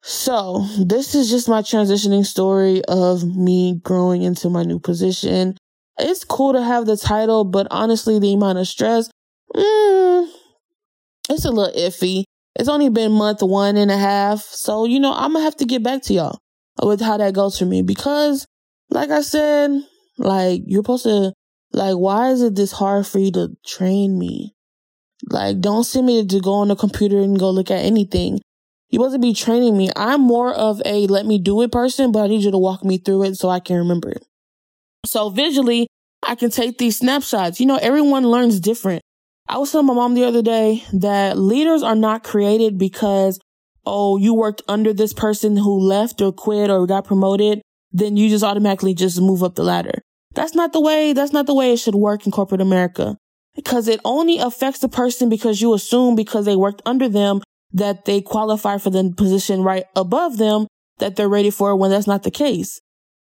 So 0.02 0.66
this 0.80 1.16
is 1.16 1.30
just 1.30 1.50
my 1.50 1.62
transitioning 1.62 2.26
story 2.26 2.82
of 2.86 3.24
me 3.24 3.80
growing 3.84 4.24
into 4.24 4.50
my 4.50 4.64
new 4.64 4.80
position. 4.80 5.58
It's 6.00 6.24
cool 6.24 6.54
to 6.54 6.64
have 6.64 6.86
the 6.86 6.98
title, 6.98 7.44
but 7.44 7.68
honestly, 7.72 8.20
the 8.20 8.34
amount 8.34 8.58
of 8.60 8.68
stress, 8.68 9.10
mm, 9.56 10.28
it's 11.30 11.46
a 11.46 11.52
little 11.52 11.74
iffy. 11.76 12.24
It's 12.56 12.70
only 12.70 12.90
been 12.90 13.12
month 13.12 13.42
one 13.42 13.78
and 13.78 13.92
a 13.92 13.98
half. 13.98 14.42
So, 14.42 14.86
you 14.86 15.00
know, 15.00 15.14
I'm 15.14 15.34
going 15.34 15.42
to 15.42 15.46
have 15.46 15.56
to 15.58 15.66
get 15.66 15.84
back 15.84 16.04
to 16.04 16.14
y'all 16.14 16.40
with 16.82 17.02
how 17.02 17.18
that 17.18 17.34
goes 17.34 17.58
for 17.58 17.66
me 17.66 17.82
because 17.82 18.46
like 18.90 19.10
I 19.12 19.22
said, 19.22 19.82
like, 20.18 20.64
you're 20.66 20.80
supposed 20.80 21.04
to, 21.04 21.34
like, 21.72 21.96
why 21.96 22.30
is 22.30 22.42
it 22.42 22.56
this 22.56 22.72
hard 22.72 23.06
for 23.06 23.20
you 23.20 23.32
to 23.34 23.56
train 23.66 24.18
me? 24.18 24.56
Like, 25.30 25.60
don't 25.60 25.84
send 25.84 26.08
me 26.08 26.26
to 26.26 26.40
go 26.40 26.54
on 26.54 26.70
the 26.70 26.76
computer 26.76 27.20
and 27.20 27.38
go 27.38 27.50
look 27.52 27.72
at 27.72 27.84
anything. 27.84 28.40
You're 28.90 29.02
supposed 29.02 29.16
to 29.16 29.20
be 29.20 29.34
training 29.34 29.78
me. 29.78 29.90
I'm 29.96 30.22
more 30.22 30.54
of 30.54 30.82
a 30.86 31.06
let 31.08 31.26
me 31.26 31.38
do 31.38 31.62
it 31.62 31.72
person, 31.72 32.12
but 32.12 32.24
I 32.24 32.28
need 32.28 32.44
you 32.44 32.52
to 32.52 32.58
walk 32.58 32.84
me 32.84 32.98
through 32.98 33.24
it 33.26 33.36
so 33.36 33.50
I 33.50 33.60
can 33.60 33.78
remember 33.78 34.10
it. 34.10 34.26
So 35.06 35.30
visually, 35.30 35.88
I 36.24 36.36
can 36.36 36.50
take 36.50 36.78
these 36.78 37.00
snapshots. 37.00 37.60
You 37.60 37.66
know, 37.66 37.78
everyone 37.78 38.24
learns 38.24 38.60
different. 38.60 39.02
I 39.48 39.58
was 39.58 39.72
telling 39.72 39.88
my 39.88 39.94
mom 39.94 40.14
the 40.14 40.26
other 40.26 40.42
day 40.42 40.84
that 40.94 41.38
leaders 41.38 41.82
are 41.82 41.96
not 41.96 42.24
created 42.24 42.78
because, 42.78 43.40
oh, 43.86 44.18
you 44.18 44.34
worked 44.34 44.62
under 44.68 44.94
this 44.94 45.14
person 45.14 45.58
who 45.58 45.80
left 45.80 46.22
or 46.22 46.32
quit 46.32 46.70
or 46.70 46.86
got 46.86 47.06
promoted. 47.06 47.62
Then 47.92 48.18
you 48.18 48.30
just 48.30 48.44
automatically 48.44 48.94
just 48.94 49.20
move 49.20 49.42
up 49.42 49.56
the 49.56 49.64
ladder. 49.64 50.02
That's 50.36 50.54
not 50.54 50.74
the 50.74 50.82
way, 50.82 51.14
that's 51.14 51.34
not 51.34 51.48
the 51.48 51.56
way 51.56 51.74
it 51.74 51.78
should 51.78 51.96
work 51.96 52.26
in 52.26 52.32
corporate 52.32 52.62
America. 52.62 53.18
Because 53.56 53.88
it 53.88 54.00
only 54.06 54.38
affects 54.38 54.80
the 54.80 54.90
person 54.90 55.28
because 55.28 55.60
you 55.62 55.74
assume 55.74 56.16
because 56.16 56.46
they 56.46 56.56
worked 56.56 56.84
under 56.86 57.10
them 57.10 57.42
that 57.74 58.06
they 58.06 58.22
qualify 58.22 58.78
for 58.78 58.92
the 58.92 59.12
position 59.18 59.64
right 59.64 59.86
above 59.96 60.38
them 60.38 60.68
that 61.00 61.16
they're 61.16 61.30
ready 61.30 61.50
for 61.50 61.76
when 61.76 61.90
that's 61.90 62.08
not 62.08 62.24
the 62.24 62.32
case. 62.32 62.80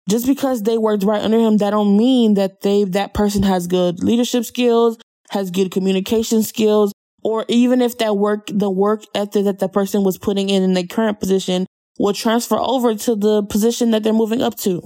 Just 0.09 0.25
because 0.25 0.63
they 0.63 0.77
worked 0.77 1.03
right 1.03 1.21
under 1.21 1.37
him, 1.37 1.57
that 1.57 1.69
don't 1.69 1.95
mean 1.95 2.33
that 2.33 2.61
they, 2.61 2.83
that 2.83 3.13
person 3.13 3.43
has 3.43 3.67
good 3.67 4.03
leadership 4.03 4.43
skills, 4.43 4.97
has 5.29 5.51
good 5.51 5.71
communication 5.71 6.41
skills, 6.41 6.91
or 7.23 7.45
even 7.47 7.81
if 7.81 7.97
that 7.99 8.17
work, 8.17 8.49
the 8.51 8.71
work 8.71 9.03
ethic 9.13 9.45
that 9.45 9.59
the 9.59 9.69
person 9.69 10.03
was 10.03 10.17
putting 10.17 10.49
in 10.49 10.63
in 10.63 10.73
their 10.73 10.85
current 10.85 11.19
position 11.19 11.67
will 11.99 12.13
transfer 12.13 12.57
over 12.57 12.95
to 12.95 13.15
the 13.15 13.43
position 13.43 13.91
that 13.91 14.01
they're 14.01 14.13
moving 14.13 14.41
up 14.41 14.55
to. 14.57 14.81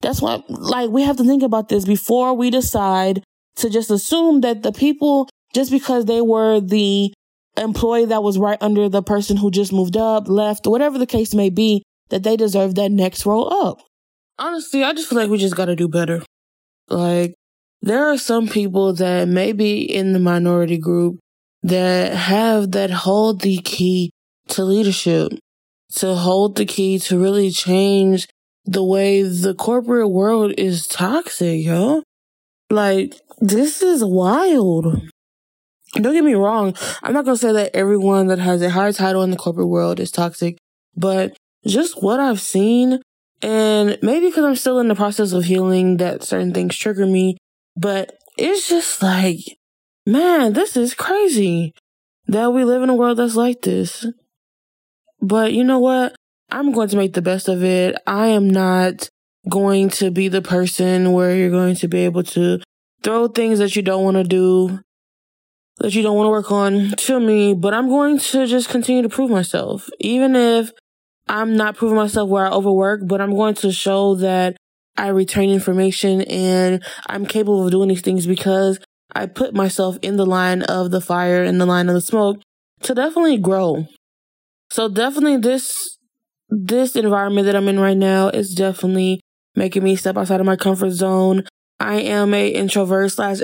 That's 0.00 0.22
why, 0.22 0.42
like, 0.48 0.88
we 0.88 1.02
have 1.02 1.18
to 1.18 1.24
think 1.24 1.42
about 1.42 1.68
this 1.68 1.84
before 1.84 2.32
we 2.32 2.48
decide 2.50 3.22
to 3.56 3.68
just 3.68 3.90
assume 3.90 4.40
that 4.40 4.62
the 4.62 4.72
people, 4.72 5.28
just 5.52 5.70
because 5.70 6.06
they 6.06 6.22
were 6.22 6.60
the 6.60 7.12
employee 7.58 8.06
that 8.06 8.22
was 8.22 8.38
right 8.38 8.56
under 8.62 8.88
the 8.88 9.02
person 9.02 9.36
who 9.36 9.50
just 9.50 9.72
moved 9.72 9.98
up, 9.98 10.28
left, 10.28 10.66
whatever 10.66 10.98
the 10.98 11.06
case 11.06 11.34
may 11.34 11.50
be, 11.50 11.82
that 12.08 12.22
they 12.22 12.36
deserve 12.36 12.76
that 12.76 12.90
next 12.90 13.26
role 13.26 13.52
up. 13.66 13.82
Honestly, 14.40 14.82
I 14.82 14.94
just 14.94 15.10
feel 15.10 15.18
like 15.18 15.30
we 15.30 15.36
just 15.36 15.54
gotta 15.54 15.76
do 15.76 15.86
better. 15.86 16.22
Like, 16.88 17.34
there 17.82 18.06
are 18.06 18.16
some 18.16 18.48
people 18.48 18.94
that 18.94 19.28
may 19.28 19.52
be 19.52 19.82
in 19.82 20.14
the 20.14 20.18
minority 20.18 20.78
group 20.78 21.18
that 21.62 22.14
have 22.14 22.72
that 22.72 22.90
hold 22.90 23.42
the 23.42 23.58
key 23.58 24.10
to 24.48 24.64
leadership, 24.64 25.32
to 25.96 26.14
hold 26.14 26.56
the 26.56 26.64
key 26.64 26.98
to 27.00 27.20
really 27.20 27.50
change 27.50 28.28
the 28.64 28.82
way 28.82 29.22
the 29.22 29.54
corporate 29.54 30.10
world 30.10 30.54
is 30.56 30.86
toxic, 30.86 31.62
yo. 31.62 32.02
Like, 32.70 33.20
this 33.40 33.82
is 33.82 34.02
wild. 34.02 35.02
Don't 35.94 36.14
get 36.14 36.24
me 36.24 36.34
wrong. 36.34 36.74
I'm 37.02 37.12
not 37.12 37.24
going 37.24 37.36
to 37.36 37.40
say 37.40 37.52
that 37.52 37.74
everyone 37.74 38.28
that 38.28 38.38
has 38.38 38.62
a 38.62 38.70
high 38.70 38.92
title 38.92 39.22
in 39.22 39.30
the 39.30 39.36
corporate 39.36 39.68
world 39.68 40.00
is 40.00 40.10
toxic, 40.10 40.56
but 40.96 41.36
just 41.66 42.02
what 42.02 42.20
I've 42.20 42.40
seen, 42.40 43.00
and 43.42 43.98
maybe 44.02 44.26
because 44.26 44.44
I'm 44.44 44.56
still 44.56 44.78
in 44.78 44.88
the 44.88 44.94
process 44.94 45.32
of 45.32 45.44
healing 45.44 45.96
that 45.98 46.22
certain 46.22 46.52
things 46.52 46.76
trigger 46.76 47.06
me, 47.06 47.36
but 47.76 48.18
it's 48.36 48.68
just 48.68 49.02
like, 49.02 49.38
man, 50.06 50.52
this 50.52 50.76
is 50.76 50.94
crazy 50.94 51.72
that 52.26 52.52
we 52.52 52.64
live 52.64 52.82
in 52.82 52.90
a 52.90 52.94
world 52.94 53.18
that's 53.18 53.36
like 53.36 53.62
this. 53.62 54.06
But 55.20 55.52
you 55.52 55.64
know 55.64 55.78
what? 55.78 56.14
I'm 56.50 56.72
going 56.72 56.88
to 56.88 56.96
make 56.96 57.14
the 57.14 57.22
best 57.22 57.48
of 57.48 57.62
it. 57.62 57.96
I 58.06 58.28
am 58.28 58.48
not 58.48 59.08
going 59.48 59.88
to 59.90 60.10
be 60.10 60.28
the 60.28 60.42
person 60.42 61.12
where 61.12 61.34
you're 61.34 61.50
going 61.50 61.76
to 61.76 61.88
be 61.88 62.00
able 62.00 62.22
to 62.24 62.60
throw 63.02 63.28
things 63.28 63.58
that 63.58 63.76
you 63.76 63.82
don't 63.82 64.04
want 64.04 64.16
to 64.16 64.24
do, 64.24 64.80
that 65.78 65.94
you 65.94 66.02
don't 66.02 66.16
want 66.16 66.26
to 66.26 66.30
work 66.30 66.52
on 66.52 66.90
to 66.96 67.20
me, 67.20 67.54
but 67.54 67.72
I'm 67.72 67.88
going 67.88 68.18
to 68.18 68.46
just 68.46 68.68
continue 68.68 69.02
to 69.02 69.08
prove 69.08 69.30
myself. 69.30 69.88
Even 69.98 70.36
if 70.36 70.72
I'm 71.30 71.56
not 71.56 71.76
proving 71.76 71.96
myself 71.96 72.28
where 72.28 72.44
I 72.44 72.50
overwork, 72.50 73.02
but 73.06 73.20
I'm 73.20 73.36
going 73.36 73.54
to 73.54 73.70
show 73.70 74.16
that 74.16 74.56
I 74.96 75.08
return 75.08 75.44
information 75.44 76.22
and 76.22 76.82
I'm 77.06 77.24
capable 77.24 77.64
of 77.64 77.70
doing 77.70 77.88
these 77.88 78.00
things 78.00 78.26
because 78.26 78.80
I 79.14 79.26
put 79.26 79.54
myself 79.54 79.96
in 80.02 80.16
the 80.16 80.26
line 80.26 80.62
of 80.62 80.90
the 80.90 81.00
fire, 81.00 81.44
and 81.44 81.60
the 81.60 81.66
line 81.66 81.88
of 81.88 81.94
the 81.94 82.00
smoke 82.00 82.40
to 82.82 82.94
definitely 82.94 83.38
grow. 83.38 83.86
So 84.70 84.88
definitely 84.88 85.36
this 85.36 85.98
this 86.48 86.96
environment 86.96 87.46
that 87.46 87.54
I'm 87.54 87.68
in 87.68 87.78
right 87.78 87.96
now 87.96 88.28
is 88.28 88.52
definitely 88.52 89.20
making 89.54 89.84
me 89.84 89.94
step 89.94 90.16
outside 90.16 90.40
of 90.40 90.46
my 90.46 90.56
comfort 90.56 90.90
zone. 90.90 91.44
I 91.78 92.00
am 92.00 92.34
a 92.34 92.48
introvert 92.48 93.12
slash 93.12 93.38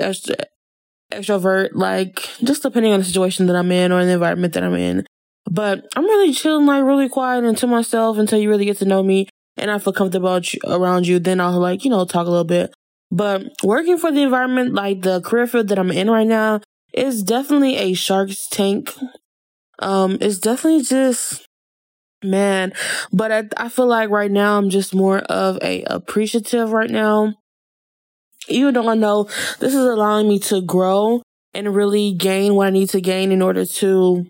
extrovert, 1.13 1.69
like 1.71 2.29
just 2.43 2.63
depending 2.63 2.91
on 2.91 2.99
the 2.99 3.05
situation 3.05 3.47
that 3.47 3.55
I'm 3.55 3.71
in 3.71 3.93
or 3.93 4.03
the 4.03 4.11
environment 4.11 4.53
that 4.55 4.63
I'm 4.63 4.75
in. 4.75 5.05
But 5.49 5.85
I'm 5.95 6.03
really 6.03 6.33
chilling, 6.33 6.65
like 6.65 6.83
really 6.83 7.09
quiet 7.09 7.45
and 7.45 7.57
to 7.59 7.67
myself 7.67 8.17
until 8.17 8.39
you 8.39 8.49
really 8.49 8.65
get 8.65 8.77
to 8.79 8.85
know 8.85 9.01
me 9.01 9.27
and 9.55 9.71
I 9.71 9.79
feel 9.79 9.93
comfortable 9.93 10.39
around 10.65 11.07
you. 11.07 11.19
Then 11.19 11.39
I'll 11.39 11.59
like, 11.59 11.83
you 11.83 11.89
know, 11.89 12.05
talk 12.05 12.27
a 12.27 12.29
little 12.29 12.43
bit. 12.43 12.73
But 13.09 13.43
working 13.63 13.97
for 13.97 14.11
the 14.11 14.21
environment, 14.21 14.73
like 14.73 15.01
the 15.01 15.21
career 15.21 15.47
field 15.47 15.69
that 15.69 15.79
I'm 15.79 15.91
in 15.91 16.09
right 16.09 16.27
now, 16.27 16.61
is 16.93 17.23
definitely 17.23 17.77
a 17.77 17.93
shark's 17.93 18.47
tank. 18.47 18.93
Um, 19.79 20.17
it's 20.19 20.39
definitely 20.39 20.83
just 20.83 21.47
man. 22.23 22.73
But 23.13 23.31
I, 23.31 23.43
I 23.57 23.69
feel 23.69 23.87
like 23.87 24.09
right 24.09 24.31
now 24.31 24.57
I'm 24.57 24.69
just 24.69 24.93
more 24.93 25.19
of 25.19 25.57
a 25.61 25.83
appreciative 25.83 26.71
right 26.71 26.89
now. 26.89 27.33
Even 28.49 28.73
though 28.73 28.89
I 28.89 28.95
know 28.95 29.25
this 29.59 29.73
is 29.73 29.85
allowing 29.85 30.27
me 30.27 30.39
to 30.39 30.61
grow 30.61 31.21
and 31.53 31.75
really 31.75 32.13
gain 32.13 32.55
what 32.55 32.67
I 32.67 32.71
need 32.71 32.89
to 32.89 33.01
gain 33.01 33.31
in 33.31 33.41
order 33.41 33.65
to 33.65 34.25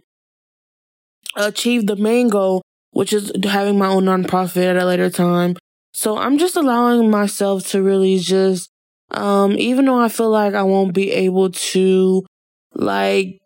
achieve 1.38 1.88
the 1.88 1.96
main 1.96 2.29
goal, 2.29 2.62
which 2.91 3.13
is 3.13 3.32
having 3.46 3.77
my 3.77 3.88
own 3.88 4.06
nonprofit 4.06 4.65
at 4.65 4.77
a 4.77 4.86
later 4.86 5.10
time. 5.10 5.56
So 5.94 6.17
I'm 6.17 6.38
just 6.38 6.56
allowing 6.56 7.10
myself 7.10 7.67
to 7.70 7.82
really 7.82 8.20
just, 8.20 8.70
um, 9.12 9.53
even 9.58 9.86
though 9.86 10.00
I 10.00 10.10
feel 10.10 10.29
like 10.29 10.53
I 10.53 10.63
won't 10.63 10.94
be 10.94 11.12
able 11.12 11.51
to 11.51 12.25
like 12.74 13.39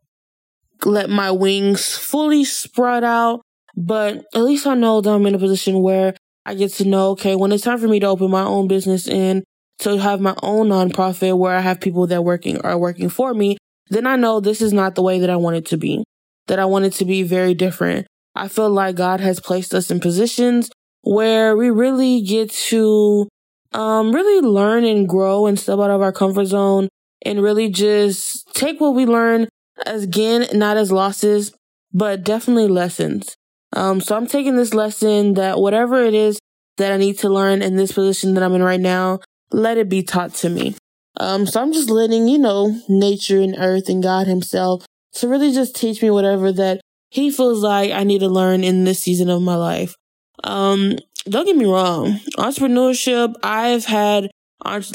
let 0.83 1.09
my 1.09 1.31
wings 1.31 1.95
fully 1.95 2.43
spread 2.43 3.03
out 3.03 3.41
but 3.75 4.25
at 4.33 4.43
least 4.43 4.67
I 4.67 4.75
know 4.75 5.01
that 5.01 5.09
I'm 5.09 5.25
in 5.25 5.35
a 5.35 5.39
position 5.39 5.81
where 5.81 6.13
I 6.45 6.55
get 6.55 6.73
to 6.73 6.85
know, 6.85 7.11
okay, 7.11 7.35
when 7.35 7.51
it's 7.51 7.63
time 7.63 7.79
for 7.79 7.87
me 7.87 7.99
to 7.99 8.07
open 8.07 8.31
my 8.31 8.43
own 8.43 8.67
business 8.67 9.07
and 9.07 9.43
to 9.79 9.97
have 9.97 10.19
my 10.19 10.35
own 10.43 10.69
nonprofit 10.69 11.37
where 11.37 11.55
I 11.55 11.61
have 11.61 11.79
people 11.79 12.07
that 12.07 12.23
working 12.23 12.59
are 12.61 12.77
working 12.77 13.09
for 13.09 13.33
me, 13.33 13.57
then 13.89 14.05
I 14.05 14.15
know 14.15 14.39
this 14.39 14.61
is 14.61 14.73
not 14.73 14.95
the 14.95 15.01
way 15.01 15.19
that 15.19 15.29
I 15.29 15.35
want 15.35 15.57
it 15.57 15.65
to 15.67 15.77
be. 15.77 16.03
That 16.47 16.59
I 16.59 16.65
wanted 16.65 16.93
to 16.93 17.05
be 17.05 17.23
very 17.23 17.53
different. 17.53 18.07
I 18.35 18.47
feel 18.47 18.69
like 18.69 18.95
God 18.95 19.19
has 19.19 19.39
placed 19.39 19.73
us 19.73 19.91
in 19.91 19.99
positions 19.99 20.69
where 21.01 21.55
we 21.55 21.69
really 21.69 22.21
get 22.21 22.51
to 22.51 23.27
um 23.73 24.13
really 24.13 24.45
learn 24.45 24.83
and 24.83 25.07
grow 25.07 25.45
and 25.45 25.57
step 25.59 25.79
out 25.79 25.89
of 25.89 26.01
our 26.01 26.11
comfort 26.11 26.45
zone 26.45 26.89
and 27.25 27.41
really 27.41 27.69
just 27.69 28.53
take 28.53 28.81
what 28.81 28.93
we 28.93 29.05
learn 29.05 29.47
as 29.85 30.03
again 30.03 30.45
not 30.53 30.75
as 30.77 30.91
losses 30.91 31.53
but 31.93 32.23
definitely 32.23 32.67
lessons 32.67 33.35
um, 33.73 34.01
so 34.01 34.15
I'm 34.15 34.27
taking 34.27 34.55
this 34.55 34.73
lesson 34.73 35.35
that 35.35 35.59
whatever 35.59 36.03
it 36.03 36.13
is 36.13 36.39
that 36.77 36.91
I 36.91 36.97
need 36.97 37.19
to 37.19 37.29
learn 37.29 37.61
in 37.61 37.75
this 37.75 37.91
position 37.91 38.33
that 38.33 38.43
I'm 38.43 38.53
in 38.53 38.63
right 38.63 38.79
now, 38.79 39.19
let 39.51 39.77
it 39.77 39.89
be 39.89 40.03
taught 40.03 40.33
to 40.35 40.49
me. 40.49 40.75
Um, 41.19 41.45
so 41.45 41.61
I'm 41.61 41.73
just 41.73 41.89
letting, 41.89 42.27
you 42.27 42.37
know, 42.37 42.75
nature 42.89 43.39
and 43.39 43.55
earth 43.57 43.89
and 43.89 44.01
God 44.01 44.27
himself 44.27 44.85
to 45.13 45.27
really 45.27 45.51
just 45.53 45.75
teach 45.75 46.01
me 46.01 46.09
whatever 46.09 46.51
that 46.53 46.81
he 47.09 47.29
feels 47.29 47.61
like 47.61 47.91
I 47.91 48.03
need 48.03 48.19
to 48.19 48.29
learn 48.29 48.63
in 48.63 48.83
this 48.83 48.99
season 49.01 49.29
of 49.29 49.41
my 49.41 49.55
life. 49.55 49.95
Um, 50.43 50.97
don't 51.25 51.45
get 51.45 51.55
me 51.57 51.65
wrong. 51.65 52.19
Entrepreneurship, 52.37 53.35
I've 53.43 53.85
had, 53.85 54.31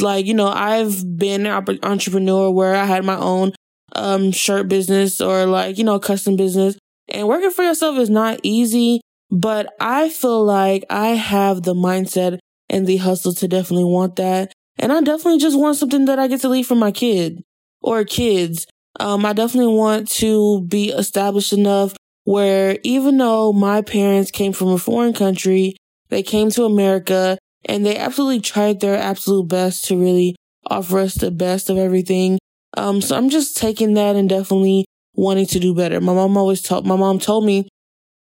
like, 0.00 0.26
you 0.26 0.34
know, 0.34 0.48
I've 0.48 1.16
been 1.16 1.46
an 1.46 1.78
entrepreneur 1.82 2.50
where 2.50 2.74
I 2.74 2.84
had 2.84 3.04
my 3.04 3.16
own, 3.16 3.52
um, 3.94 4.32
shirt 4.32 4.68
business 4.68 5.20
or 5.20 5.46
like, 5.46 5.78
you 5.78 5.84
know, 5.84 5.98
custom 5.98 6.36
business. 6.36 6.76
And 7.08 7.28
working 7.28 7.50
for 7.50 7.62
yourself 7.62 7.98
is 7.98 8.10
not 8.10 8.40
easy, 8.42 9.00
but 9.30 9.72
I 9.78 10.08
feel 10.08 10.44
like 10.44 10.84
I 10.90 11.08
have 11.08 11.62
the 11.62 11.74
mindset 11.74 12.38
and 12.68 12.86
the 12.86 12.96
hustle 12.96 13.32
to 13.34 13.46
definitely 13.46 13.84
want 13.84 14.16
that. 14.16 14.52
And 14.78 14.92
I 14.92 15.00
definitely 15.00 15.38
just 15.38 15.58
want 15.58 15.76
something 15.76 16.06
that 16.06 16.18
I 16.18 16.26
get 16.28 16.40
to 16.40 16.48
leave 16.48 16.66
for 16.66 16.74
my 16.74 16.90
kid 16.90 17.42
or 17.80 18.04
kids. 18.04 18.66
Um, 18.98 19.24
I 19.24 19.32
definitely 19.32 19.74
want 19.74 20.08
to 20.12 20.62
be 20.62 20.90
established 20.90 21.52
enough 21.52 21.94
where 22.24 22.78
even 22.82 23.18
though 23.18 23.52
my 23.52 23.82
parents 23.82 24.30
came 24.30 24.52
from 24.52 24.68
a 24.68 24.78
foreign 24.78 25.12
country, 25.12 25.76
they 26.08 26.22
came 26.22 26.50
to 26.50 26.64
America 26.64 27.38
and 27.66 27.84
they 27.84 27.96
absolutely 27.96 28.40
tried 28.40 28.80
their 28.80 28.96
absolute 28.96 29.48
best 29.48 29.84
to 29.86 29.98
really 29.98 30.34
offer 30.68 30.98
us 30.98 31.14
the 31.14 31.30
best 31.30 31.70
of 31.70 31.78
everything. 31.78 32.38
Um, 32.76 33.00
so 33.00 33.16
I'm 33.16 33.28
just 33.30 33.56
taking 33.56 33.94
that 33.94 34.16
and 34.16 34.28
definitely 34.28 34.84
wanting 35.14 35.46
to 35.46 35.60
do 35.60 35.74
better. 35.74 36.00
My 36.00 36.14
mom 36.14 36.36
always 36.36 36.62
told, 36.62 36.86
my 36.86 36.96
mom 36.96 37.18
told 37.18 37.44
me 37.44 37.68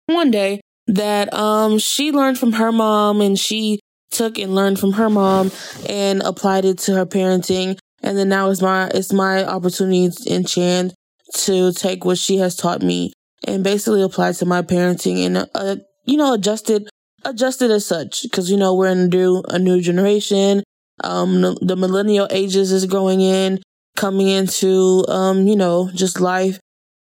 one 0.06 0.30
day 0.30 0.60
that, 0.86 1.32
um, 1.34 1.78
she 1.78 2.12
learned 2.12 2.38
from 2.38 2.52
her 2.52 2.72
mom 2.72 3.20
and 3.20 3.38
she 3.38 3.80
took 4.10 4.38
and 4.38 4.54
learned 4.54 4.78
from 4.78 4.92
her 4.92 5.10
mom 5.10 5.50
and 5.88 6.22
applied 6.22 6.64
it 6.64 6.78
to 6.78 6.94
her 6.94 7.06
parenting. 7.06 7.78
And 8.02 8.16
then 8.16 8.28
now 8.28 8.50
it's 8.50 8.62
my, 8.62 8.90
it's 8.94 9.12
my 9.12 9.44
opportunity 9.44 10.10
and 10.30 10.48
chance 10.48 10.94
to 11.34 11.72
take 11.72 12.04
what 12.04 12.18
she 12.18 12.36
has 12.38 12.56
taught 12.56 12.82
me 12.82 13.12
and 13.46 13.64
basically 13.64 14.02
apply 14.02 14.32
to 14.32 14.46
my 14.46 14.62
parenting 14.62 15.24
and, 15.26 15.48
uh, 15.54 15.76
you 16.04 16.16
know, 16.16 16.34
adjusted, 16.34 16.88
adjusted 17.24 17.70
as 17.70 17.84
such. 17.86 18.24
Cause, 18.32 18.50
you 18.50 18.56
know, 18.56 18.74
we're 18.74 18.88
in 18.88 18.98
a 18.98 19.08
new, 19.08 19.42
a 19.48 19.58
new 19.58 19.80
generation. 19.80 20.62
Um, 21.04 21.40
the, 21.40 21.58
the 21.60 21.76
millennial 21.76 22.28
ages 22.30 22.72
is 22.72 22.86
going 22.86 23.20
in, 23.20 23.60
coming 23.96 24.28
into, 24.28 25.04
um, 25.08 25.46
you 25.46 25.56
know, 25.56 25.90
just 25.94 26.20
life. 26.20 26.58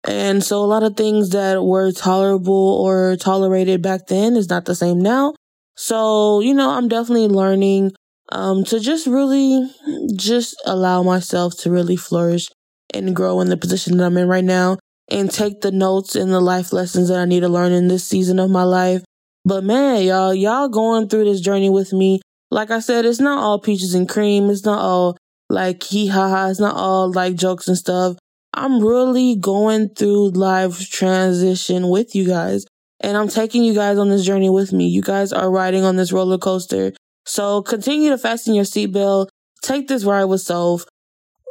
And 0.05 0.43
so 0.43 0.59
a 0.59 0.65
lot 0.65 0.83
of 0.83 0.97
things 0.97 1.29
that 1.29 1.63
were 1.63 1.91
tolerable 1.91 2.77
or 2.81 3.15
tolerated 3.15 3.81
back 3.81 4.07
then 4.07 4.35
is 4.35 4.49
not 4.49 4.65
the 4.65 4.75
same 4.75 4.99
now. 4.99 5.33
So, 5.75 6.39
you 6.41 6.53
know, 6.53 6.71
I'm 6.71 6.87
definitely 6.87 7.27
learning 7.27 7.93
um 8.33 8.63
to 8.65 8.79
just 8.79 9.07
really 9.07 9.69
just 10.15 10.61
allow 10.65 11.03
myself 11.03 11.55
to 11.59 11.71
really 11.71 11.95
flourish 11.95 12.49
and 12.93 13.15
grow 13.15 13.39
in 13.41 13.49
the 13.49 13.57
position 13.57 13.97
that 13.97 14.05
I'm 14.05 14.17
in 14.17 14.27
right 14.27 14.43
now 14.43 14.77
and 15.09 15.29
take 15.29 15.61
the 15.61 15.71
notes 15.71 16.15
and 16.15 16.31
the 16.31 16.39
life 16.39 16.73
lessons 16.73 17.09
that 17.09 17.19
I 17.19 17.25
need 17.25 17.41
to 17.41 17.49
learn 17.49 17.71
in 17.71 17.87
this 17.87 18.05
season 18.05 18.39
of 18.39 18.49
my 18.49 18.63
life. 18.63 19.03
But 19.45 19.63
man, 19.63 20.03
y'all, 20.03 20.33
y'all 20.33 20.69
going 20.69 21.09
through 21.09 21.25
this 21.25 21.41
journey 21.41 21.69
with 21.69 21.93
me. 21.93 22.21
Like 22.49 22.71
I 22.71 22.79
said, 22.79 23.05
it's 23.05 23.19
not 23.19 23.39
all 23.39 23.59
peaches 23.59 23.93
and 23.93 24.07
cream. 24.07 24.49
It's 24.49 24.65
not 24.65 24.79
all 24.79 25.17
like 25.49 25.83
hee 25.83 26.07
ha 26.07 26.29
ha. 26.29 26.47
It's 26.47 26.59
not 26.59 26.75
all 26.75 27.11
like 27.11 27.35
jokes 27.35 27.67
and 27.67 27.77
stuff. 27.77 28.17
I'm 28.53 28.83
really 28.83 29.35
going 29.35 29.89
through 29.89 30.29
life 30.29 30.89
transition 30.89 31.89
with 31.89 32.15
you 32.15 32.25
guys. 32.27 32.65
And 33.01 33.17
I'm 33.17 33.27
taking 33.27 33.63
you 33.63 33.73
guys 33.73 33.97
on 33.97 34.09
this 34.09 34.25
journey 34.25 34.49
with 34.49 34.71
me. 34.71 34.87
You 34.87 35.01
guys 35.01 35.33
are 35.33 35.51
riding 35.51 35.83
on 35.83 35.97
this 35.97 36.13
roller 36.13 36.37
coaster 36.37 36.93
So 37.25 37.61
continue 37.61 38.09
to 38.09 38.17
fasten 38.17 38.53
your 38.53 38.65
seatbelt. 38.65 39.27
Take 39.61 39.87
this 39.87 40.03
ride 40.03 40.25
with 40.25 40.41
Soph. 40.41 40.85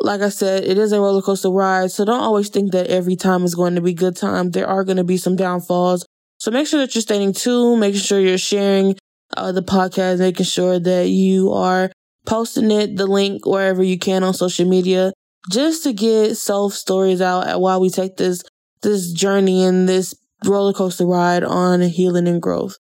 Like 0.01 0.21
I 0.21 0.31
said, 0.31 0.65
it 0.65 0.79
is 0.79 0.93
a 0.93 1.01
roller 1.01 1.23
coaster 1.23 1.51
ride. 1.51 1.91
So 1.93 2.05
don't 2.05 2.21
always 2.21 2.49
think 2.49 2.73
that 2.73 2.89
every 2.89 3.17
time 3.17 3.45
is 3.45 3.55
going 3.55 3.75
to 3.77 3.81
be 3.81 3.95
good 3.95 4.17
time. 4.17 4.51
There 4.51 4.67
are 4.67 4.85
going 4.85 4.97
to 4.97 5.05
be 5.05 5.17
some 5.17 5.37
downfalls. 5.37 6.07
So 6.39 6.51
make 6.51 6.67
sure 6.67 6.81
that 6.81 6.95
you're 6.95 7.03
staying 7.03 7.35
tuned, 7.35 7.81
making 7.81 8.01
sure 8.01 8.19
you're 8.19 8.39
sharing 8.39 8.97
uh, 9.37 9.53
the 9.53 9.63
podcast, 9.63 10.19
making 10.19 10.47
sure 10.47 10.79
that 10.81 11.09
you 11.09 11.53
are 11.53 11.93
posting 12.27 12.71
it, 12.71 12.97
the 12.97 13.07
link 13.07 13.47
wherever 13.47 13.83
you 13.83 13.99
can 13.99 14.25
on 14.25 14.35
social 14.35 14.69
media, 14.69 15.13
just 15.51 15.85
to 15.85 15.93
get 15.93 16.37
Soph 16.37 16.73
stories 16.73 17.21
out 17.21 17.61
while 17.61 17.81
we 17.81 17.91
take 17.91 18.17
this 18.17 18.43
this 18.83 19.13
journey 19.13 19.63
and 19.65 19.89
this 19.89 20.15
roller 20.45 20.73
coaster 20.73 21.07
ride 21.07 21.45
on 21.45 21.81
healing 21.83 22.27
and 22.27 22.43
growth. 22.43 22.77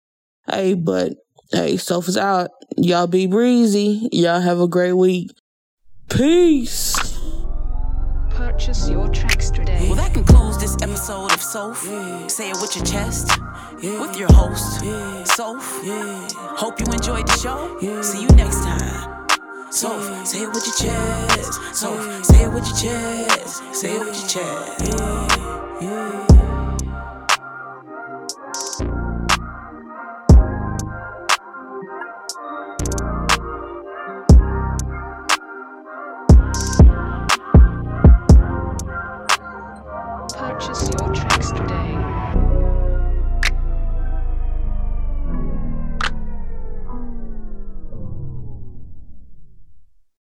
Hey, 0.48 0.74
but 0.74 1.12
hey, 1.52 1.76
Soph 1.76 2.08
is 2.08 2.16
out. 2.16 2.50
Y'all 2.76 3.06
be 3.06 3.26
breezy. 3.26 4.08
Y'all 4.12 4.40
have 4.40 4.60
a 4.60 4.68
great 4.68 4.94
week. 4.94 5.30
Peace. 6.08 6.96
Purchase 8.30 8.88
your 8.88 9.08
tracks 9.08 9.50
today. 9.50 9.86
Well, 9.86 9.96
that 9.96 10.14
concludes 10.14 10.58
this 10.58 10.74
episode 10.82 11.32
of 11.32 11.40
Soph. 11.40 11.84
Yeah. 11.86 12.26
Say 12.26 12.50
it 12.50 12.56
with 12.60 12.74
your 12.76 12.84
chest. 12.84 13.30
Yeah. 13.80 14.00
With 14.00 14.18
your 14.18 14.32
host, 14.32 14.84
yeah. 14.84 15.24
Soph. 15.24 15.80
Yeah. 15.84 16.28
Hope 16.34 16.80
you 16.80 16.86
enjoyed 16.86 17.26
the 17.26 17.36
show. 17.36 17.78
Yeah. 17.80 18.00
See 18.02 18.22
you 18.22 18.28
next 18.28 18.62
time. 18.64 19.12
Soph, 19.70 20.26
say 20.26 20.42
it 20.42 20.48
with 20.48 20.66
your 20.66 20.90
chest. 20.90 21.54
Soph, 21.74 22.24
say 22.24 22.44
it 22.44 22.52
with 22.52 22.66
your 22.66 22.76
chest. 22.76 23.74
Say 23.74 23.96
it 23.96 24.00
with 24.00 24.18
your 24.18 24.28
chest. 24.28 24.98
Yeah. 24.98 25.78
Yeah. 25.80 26.31